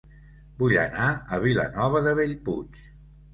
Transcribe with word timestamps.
Vull 0.61 0.73
anar 0.83 1.09
a 1.09 1.39
Vilanova 1.43 2.03
de 2.09 2.15
Bellpuig 2.21 2.83